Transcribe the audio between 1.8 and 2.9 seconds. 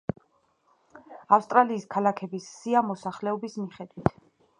ქალაქების სია